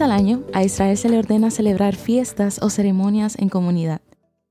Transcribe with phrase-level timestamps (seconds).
[0.00, 4.00] Al año a Israel se le ordena celebrar fiestas o ceremonias en comunidad.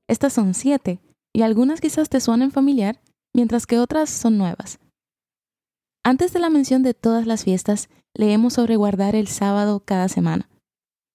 [0.06, 1.00] Estas son siete,
[1.32, 3.00] y algunas quizás te suenen familiar,
[3.32, 4.78] mientras que otras son nuevas.
[6.04, 10.50] Antes de la mención de todas las fiestas, leemos sobre guardar el sábado cada semana.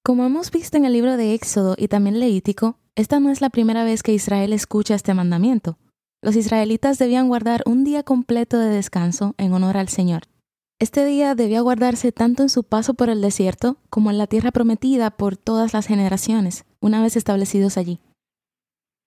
[0.04, 3.52] Como hemos visto en el libro de Éxodo y también Levítico, esta no es la
[3.52, 5.78] primera vez que Israel escucha este mandamiento.
[6.24, 10.24] Los israelitas debían guardar un día completo de descanso en honor al Señor.
[10.84, 14.52] Este día debía guardarse tanto en su paso por el desierto como en la tierra
[14.52, 18.02] prometida por todas las generaciones, una vez establecidos allí.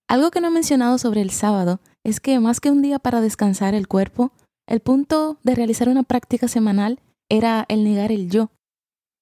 [0.08, 3.20] Algo que no he mencionado sobre el sábado es que más que un día para
[3.20, 4.32] descansar el cuerpo,
[4.66, 8.48] el punto de realizar una práctica semanal era el negar el yo.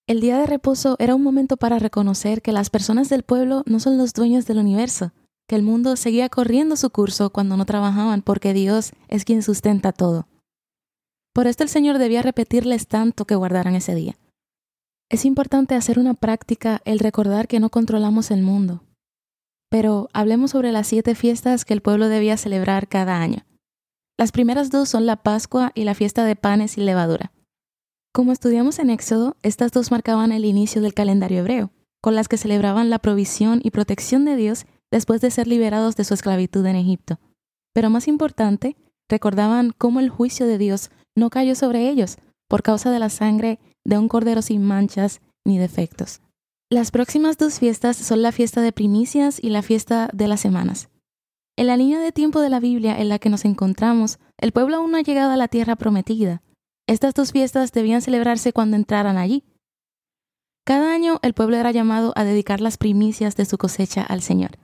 [0.06, 3.80] El día de reposo era un momento para reconocer que las personas del pueblo no
[3.80, 5.10] son los dueños del universo,
[5.48, 9.90] que el mundo seguía corriendo su curso cuando no trabajaban porque Dios es quien sustenta
[9.90, 10.28] todo.
[11.34, 14.16] Por esto el Señor debía repetirles tanto que guardaran ese día.
[15.10, 18.84] Es importante hacer una práctica el recordar que no controlamos el mundo.
[19.68, 23.44] Pero hablemos sobre las siete fiestas que el pueblo debía celebrar cada año.
[24.16, 27.32] Las primeras dos son la Pascua y la fiesta de panes y levadura.
[28.12, 32.36] Como estudiamos en Éxodo, estas dos marcaban el inicio del calendario hebreo, con las que
[32.36, 36.76] celebraban la provisión y protección de Dios después de ser liberados de su esclavitud en
[36.76, 37.18] Egipto.
[37.72, 38.76] Pero más importante,
[39.08, 43.58] recordaban cómo el juicio de Dios no cayó sobre ellos por causa de la sangre
[43.84, 46.20] de un cordero sin manchas ni defectos.
[46.70, 50.88] Las próximas dos fiestas son la fiesta de primicias y la fiesta de las semanas.
[51.56, 54.76] En la línea de tiempo de la Biblia en la que nos encontramos, el pueblo
[54.76, 56.42] aún no ha llegado a la tierra prometida.
[56.88, 59.44] Estas dos fiestas debían celebrarse cuando entraran allí.
[60.66, 64.58] Cada año el pueblo era llamado a dedicar las primicias de su cosecha al Señor,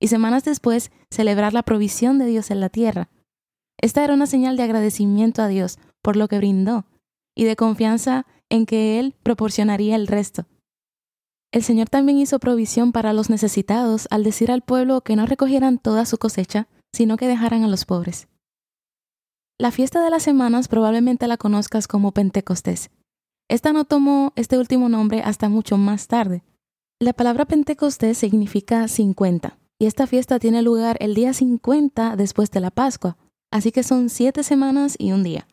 [0.00, 3.08] y semanas después celebrar la provisión de Dios en la tierra.
[3.80, 6.86] Esta era una señal de agradecimiento a Dios por lo que brindó
[7.34, 10.46] y de confianza en que Él proporcionaría el resto.
[11.52, 15.78] El Señor también hizo provisión para los necesitados al decir al pueblo que no recogieran
[15.78, 18.28] toda su cosecha, sino que dejaran a los pobres.
[19.58, 22.90] La fiesta de las semanas probablemente la conozcas como Pentecostés.
[23.48, 26.42] Esta no tomó este último nombre hasta mucho más tarde.
[27.00, 32.60] La palabra Pentecostés significa 50, y esta fiesta tiene lugar el día 50 después de
[32.60, 33.16] la Pascua,
[33.50, 35.46] así que son siete semanas y un día.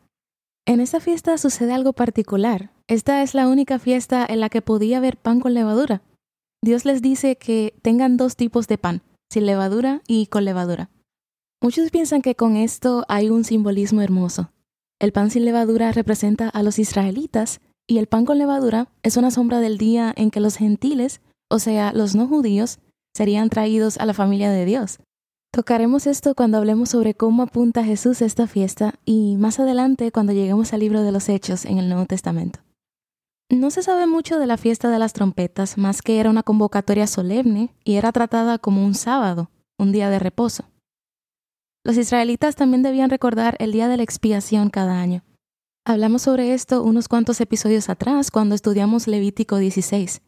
[0.68, 2.72] En esta fiesta sucede algo particular.
[2.88, 6.02] Esta es la única fiesta en la que podía haber pan con levadura.
[6.60, 10.90] Dios les dice que tengan dos tipos de pan, sin levadura y con levadura.
[11.62, 14.50] Muchos piensan que con esto hay un simbolismo hermoso.
[15.00, 19.30] El pan sin levadura representa a los israelitas y el pan con levadura es una
[19.30, 22.80] sombra del día en que los gentiles, o sea, los no judíos,
[23.16, 24.98] serían traídos a la familia de Dios.
[25.52, 30.32] Tocaremos esto cuando hablemos sobre cómo apunta Jesús a esta fiesta y más adelante cuando
[30.32, 32.60] lleguemos al libro de los Hechos en el Nuevo Testamento.
[33.48, 37.06] No se sabe mucho de la fiesta de las trompetas, más que era una convocatoria
[37.06, 40.64] solemne y era tratada como un sábado, un día de reposo.
[41.84, 45.22] Los israelitas también debían recordar el día de la expiación cada año.
[45.84, 50.20] Hablamos sobre esto unos cuantos episodios atrás cuando estudiamos Levítico 16.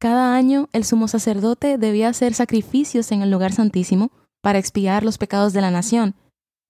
[0.00, 4.10] Cada año el sumo sacerdote debía hacer sacrificios en el lugar santísimo
[4.42, 6.14] para expiar los pecados de la nación,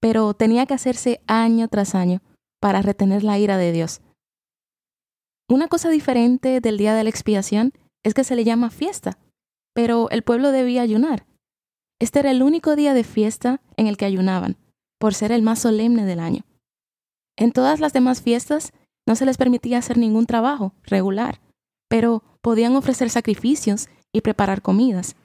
[0.00, 2.20] pero tenía que hacerse año tras año
[2.60, 4.00] para retener la ira de Dios.
[5.48, 7.72] Una cosa diferente del día de la expiación
[8.04, 9.18] es que se le llama fiesta,
[9.74, 11.26] pero el pueblo debía ayunar.
[12.00, 14.56] Este era el único día de fiesta en el que ayunaban,
[14.98, 16.44] por ser el más solemne del año.
[17.36, 18.72] En todas las demás fiestas
[19.06, 21.40] no se les permitía hacer ningún trabajo regular,
[21.88, 25.16] pero podían ofrecer sacrificios y preparar comidas.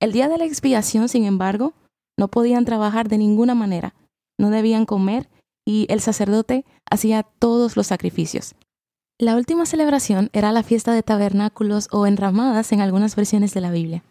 [0.00, 1.74] El día de la expiación, sin embargo,
[2.16, 3.94] no podían trabajar de ninguna manera,
[4.38, 5.28] no debían comer
[5.66, 8.54] y el sacerdote hacía todos los sacrificios.
[9.18, 13.72] La última celebración era la fiesta de tabernáculos o enramadas en algunas versiones de la
[13.72, 14.04] Biblia.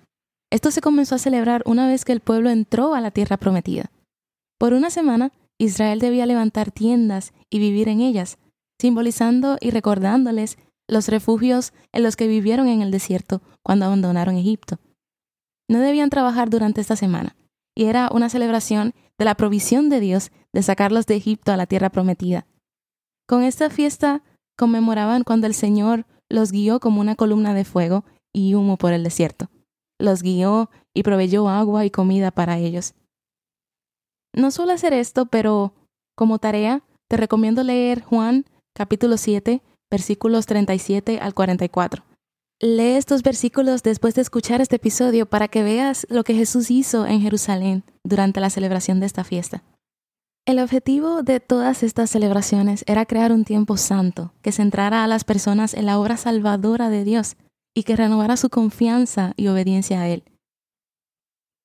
[0.51, 3.89] Esto se comenzó a celebrar una vez que el pueblo entró a la tierra prometida.
[4.59, 8.37] Por una semana, Israel debía levantar tiendas y vivir en ellas,
[8.79, 10.57] simbolizando y recordándoles
[10.89, 14.79] los refugios en los que vivieron en el desierto cuando abandonaron Egipto
[15.69, 17.35] no debían trabajar durante esta semana,
[17.75, 21.65] y era una celebración de la provisión de Dios de sacarlos de Egipto a la
[21.65, 22.47] tierra prometida.
[23.27, 24.23] Con esta fiesta
[24.57, 29.03] conmemoraban cuando el Señor los guió como una columna de fuego y humo por el
[29.03, 29.49] desierto.
[29.99, 32.93] Los guió y proveyó agua y comida para ellos.
[34.33, 35.73] No suelo hacer esto, pero
[36.15, 42.06] como tarea te recomiendo leer Juan capítulo 7, versículos 37 al 44.
[42.59, 47.05] Lee estos versículos después de escuchar este episodio para que veas lo que Jesús hizo
[47.05, 49.63] en Jerusalén durante la celebración de esta fiesta.
[50.47, 55.23] El objetivo de todas estas celebraciones era crear un tiempo santo que centrara a las
[55.23, 57.35] personas en la obra salvadora de Dios
[57.75, 60.23] y que renovara su confianza y obediencia a Él.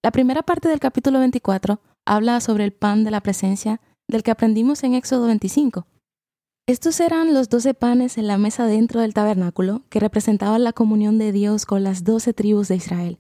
[0.03, 4.31] La primera parte del capítulo 24 habla sobre el pan de la presencia del que
[4.31, 5.87] aprendimos en Éxodo 25.
[6.69, 11.19] Estos eran los doce panes en la mesa dentro del tabernáculo que representaban la comunión
[11.19, 13.19] de Dios con las doce tribus de Israel.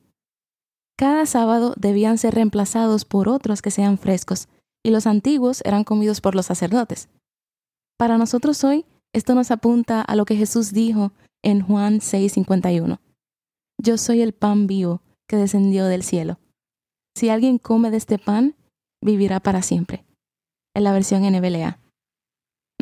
[0.96, 4.46] Cada sábado debían ser reemplazados por otros que sean frescos,
[4.84, 7.08] y los antiguos eran comidos por los sacerdotes.
[7.98, 11.12] Para nosotros hoy, esto nos apunta a lo que Jesús dijo
[11.42, 13.00] en Juan 6:51.
[13.82, 16.38] Yo soy el pan vivo que descendió del cielo.
[17.16, 18.54] Si alguien come de este pan,
[19.04, 20.04] vivirá para siempre.
[20.74, 21.81] En la versión NBLA.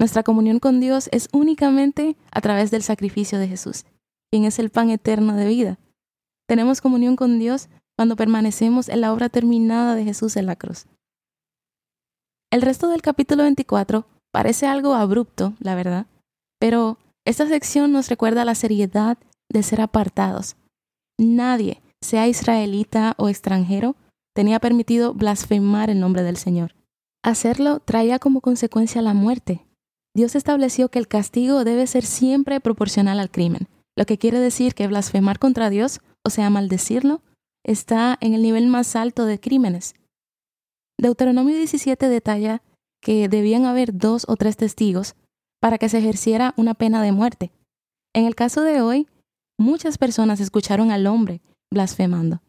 [0.01, 3.85] Nuestra comunión con Dios es únicamente a través del sacrificio de Jesús,
[4.33, 5.79] quien es el pan eterno de vida.
[6.49, 7.69] Tenemos comunión con Dios
[7.99, 10.87] cuando permanecemos en la obra terminada de Jesús en la cruz.
[12.51, 16.07] El resto del capítulo 24 parece algo abrupto, la verdad,
[16.59, 19.19] pero esta sección nos recuerda la seriedad
[19.51, 20.57] de ser apartados.
[21.19, 23.97] Nadie, sea israelita o extranjero,
[24.35, 26.75] tenía permitido blasfemar el nombre del Señor.
[27.23, 29.67] Hacerlo traía como consecuencia la muerte,
[30.15, 34.75] Dios estableció que el castigo debe ser siempre proporcional al crimen, lo que quiere decir
[34.75, 37.23] que blasfemar contra Dios, o sea, maldecirlo,
[37.65, 39.95] está en el nivel más alto de crímenes.
[40.99, 42.63] Deuteronomio 17 detalla
[43.01, 45.15] que debían haber dos o tres testigos
[45.61, 47.53] para que se ejerciera una pena de muerte.
[48.13, 49.07] En el caso de hoy,
[49.59, 51.41] muchas personas escucharon al hombre
[51.71, 52.43] blasfemando.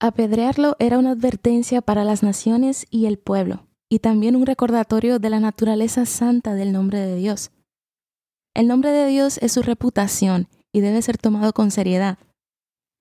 [0.00, 5.30] Apedrearlo era una advertencia para las naciones y el pueblo y también un recordatorio de
[5.30, 7.50] la naturaleza santa del nombre de Dios.
[8.54, 12.18] El nombre de Dios es su reputación y debe ser tomado con seriedad.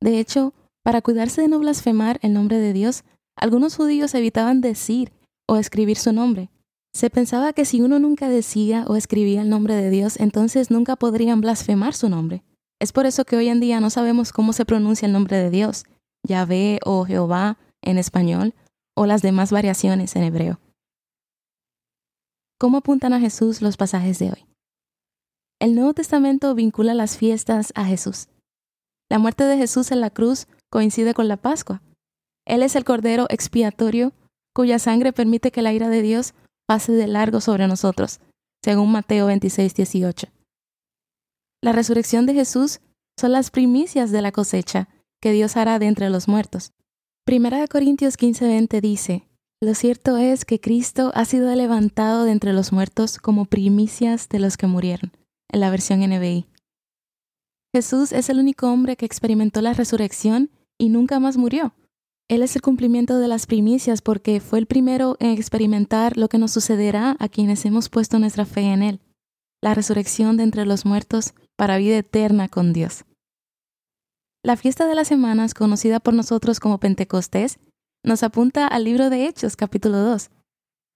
[0.01, 0.53] De hecho,
[0.83, 3.03] para cuidarse de no blasfemar el nombre de Dios,
[3.35, 5.11] algunos judíos evitaban decir
[5.47, 6.49] o escribir su nombre.
[6.93, 10.95] Se pensaba que si uno nunca decía o escribía el nombre de Dios, entonces nunca
[10.95, 12.43] podrían blasfemar su nombre.
[12.79, 15.49] Es por eso que hoy en día no sabemos cómo se pronuncia el nombre de
[15.49, 15.85] Dios,
[16.27, 18.53] Yahvé o Jehová en español,
[18.95, 20.59] o las demás variaciones en hebreo.
[22.57, 24.45] ¿Cómo apuntan a Jesús los pasajes de hoy?
[25.59, 28.29] El Nuevo Testamento vincula las fiestas a Jesús.
[29.09, 31.81] La muerte de Jesús en la cruz coincide con la Pascua.
[32.47, 34.13] Él es el Cordero expiatorio
[34.53, 36.33] cuya sangre permite que la ira de Dios
[36.65, 38.21] pase de largo sobre nosotros,
[38.63, 40.27] según Mateo 26, 18.
[41.61, 42.79] La resurrección de Jesús
[43.19, 44.87] son las primicias de la cosecha
[45.21, 46.71] que Dios hará de entre los muertos.
[47.25, 49.27] Primera de Corintios 15:20 dice,
[49.65, 54.39] lo cierto es que Cristo ha sido levantado de entre los muertos como primicias de
[54.39, 55.11] los que murieron,
[55.51, 56.45] en la versión NBI.
[57.73, 61.73] Jesús es el único hombre que experimentó la resurrección y nunca más murió.
[62.29, 66.37] Él es el cumplimiento de las primicias porque fue el primero en experimentar lo que
[66.37, 68.99] nos sucederá a quienes hemos puesto nuestra fe en Él,
[69.61, 73.03] la resurrección de entre los muertos para vida eterna con Dios.
[74.43, 77.59] La fiesta de las semanas, conocida por nosotros como Pentecostés,
[78.05, 80.29] nos apunta al libro de Hechos capítulo 2.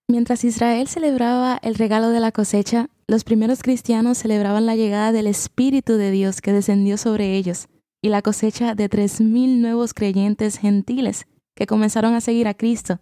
[0.08, 5.26] Mientras Israel celebraba el regalo de la cosecha, los primeros cristianos celebraban la llegada del
[5.26, 7.66] Espíritu de Dios que descendió sobre ellos
[8.00, 11.26] y la cosecha de tres mil nuevos creyentes gentiles
[11.56, 13.00] que comenzaron a seguir a Cristo.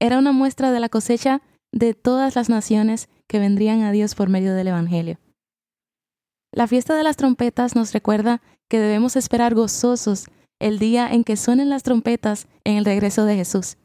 [0.00, 4.28] Era una muestra de la cosecha de todas las naciones que vendrían a Dios por
[4.28, 5.18] medio del Evangelio.
[6.52, 10.26] La fiesta de las trompetas nos recuerda que debemos esperar gozosos
[10.60, 13.76] el día en que suenen las trompetas en el regreso de Jesús.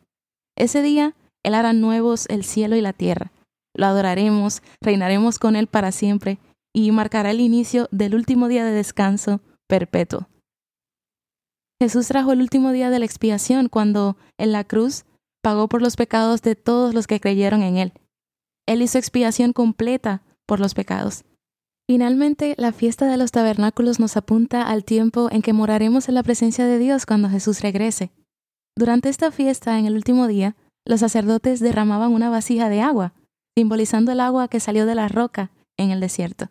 [0.58, 3.32] Ese día Él hará nuevos el cielo y la tierra.
[3.75, 6.39] Lo adoraremos, reinaremos con Él para siempre
[6.74, 10.27] y marcará el inicio del último día de descanso perpetuo.
[11.82, 15.06] Jesús trajo el último día de la expiación cuando, en la cruz,
[15.42, 17.94] pagó por los pecados de todos los que creyeron en Él.
[18.65, 21.25] Él hizo expiación completa por los pecados.
[21.90, 26.24] Finalmente, la fiesta de los tabernáculos nos apunta al tiempo en que moraremos en la
[26.24, 28.12] presencia de Dios cuando Jesús regrese.
[28.78, 33.13] Durante esta fiesta, en el último día, los sacerdotes derramaban una vasija de agua,
[33.58, 36.50] simbolizando el agua que salió de la roca en el desierto.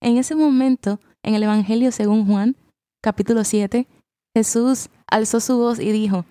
[0.00, 2.56] En ese momento, en el Evangelio según Juan,
[3.02, 3.86] capítulo 7,
[4.36, 6.24] Jesús alzó su voz y dijo,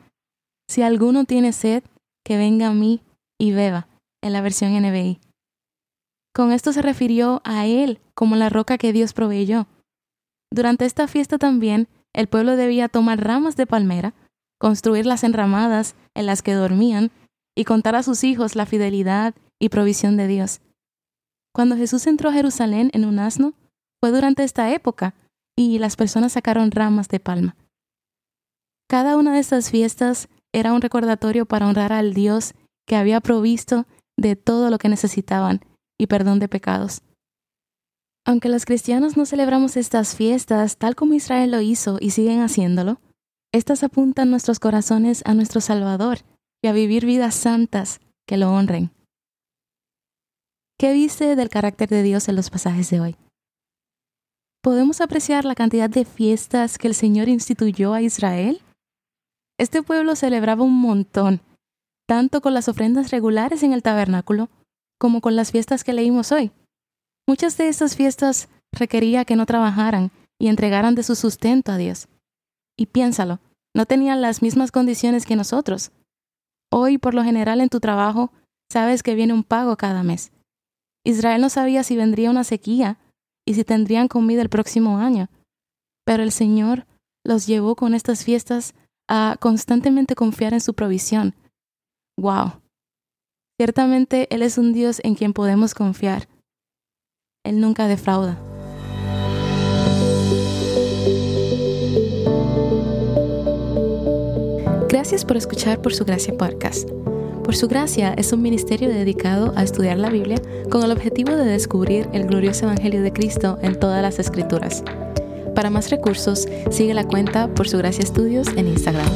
[0.69, 1.83] Si alguno tiene sed,
[2.25, 3.01] que venga a mí
[3.39, 3.87] y beba,
[4.21, 5.19] en la versión NBI.
[6.33, 9.67] Con esto se refirió a Él como la roca que Dios proveyó.
[10.51, 14.13] Durante esta fiesta también, el pueblo debía tomar ramas de palmera,
[14.59, 17.11] construir las enramadas en las que dormían
[17.55, 20.61] y contar a sus hijos la fidelidad y provisión de Dios.
[21.53, 23.53] Cuando Jesús entró a Jerusalén en un asno,
[24.01, 25.13] fue durante esta época
[25.55, 27.55] y las personas sacaron ramas de palma.
[28.89, 32.55] Cada una de estas fiestas era un recordatorio para honrar al Dios
[32.87, 33.85] que había provisto
[34.17, 35.61] de todo lo que necesitaban
[35.99, 37.01] y perdón de pecados.
[38.25, 43.01] Aunque los cristianos no celebramos estas fiestas tal como Israel lo hizo y siguen haciéndolo,
[43.53, 46.19] estas apuntan nuestros corazones a nuestro Salvador
[46.63, 48.91] y a vivir vidas santas que lo honren.
[50.79, 53.15] ¿Qué viste del carácter de Dios en los pasajes de hoy?
[54.63, 58.61] ¿Podemos apreciar la cantidad de fiestas que el Señor instituyó a Israel?
[59.59, 61.41] Este pueblo celebraba un montón,
[62.07, 64.49] tanto con las ofrendas regulares en el tabernáculo
[65.03, 66.53] como con las fiestas que leímos hoy.
[67.27, 72.07] Muchas de estas fiestas requería que no trabajaran y entregaran de su sustento a Dios.
[72.79, 73.41] Y piénsalo,
[73.75, 75.91] no tenían las mismas condiciones que nosotros.
[76.71, 78.31] Hoy, por lo general, en tu trabajo,
[78.71, 80.31] sabes que viene un pago cada mes.
[81.03, 82.97] Israel no sabía si vendría una sequía
[83.45, 85.27] y si tendrían comida el próximo año.
[86.05, 86.87] Pero el Señor
[87.25, 88.73] los llevó con estas fiestas
[89.09, 91.35] a constantemente confiar en su provisión.
[92.17, 92.62] ¡Wow!
[93.57, 96.27] Ciertamente Él es un Dios en quien podemos confiar.
[97.45, 98.39] Él nunca defrauda.
[104.89, 106.89] Gracias por escuchar Por Su Gracia Podcast.
[107.43, 111.45] Por Su Gracia es un ministerio dedicado a estudiar la Biblia con el objetivo de
[111.45, 114.83] descubrir el glorioso Evangelio de Cristo en todas las Escrituras.
[115.53, 119.09] Para más recursos, sigue la cuenta Por Su Gracia Estudios en Instagram.